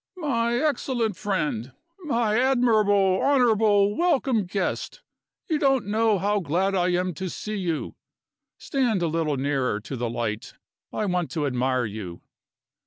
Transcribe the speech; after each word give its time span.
"My 0.17 0.55
excellent 0.57 1.15
friend! 1.15 1.73
My 2.05 2.39
admirable, 2.39 3.21
honorable, 3.21 3.95
welcome 3.95 4.45
guest, 4.45 5.03
you 5.47 5.59
don't 5.59 5.85
know 5.85 6.17
how 6.17 6.39
glad 6.39 6.73
I 6.73 6.87
am 6.87 7.13
to 7.13 7.29
see 7.29 7.57
you. 7.57 7.93
Stand 8.57 9.03
a 9.03 9.07
little 9.07 9.37
nearer 9.37 9.79
to 9.81 9.95
the 9.95 10.09
light; 10.09 10.55
I 10.91 11.05
want 11.05 11.29
to 11.33 11.45
admire 11.45 11.85
you." 11.85 12.21